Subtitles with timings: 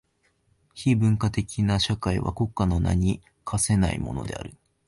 [0.73, 4.55] 非文化的な社会は国家の名に価せないものである。